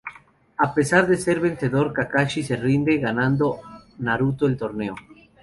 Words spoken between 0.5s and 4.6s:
A pesar de ser vencedor, Kakashi se rinde, ganando Naruto el